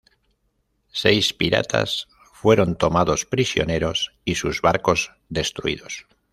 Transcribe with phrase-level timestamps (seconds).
[0.91, 6.07] Seis piratas fueron tomados prisioneros y sus barcos destruidos.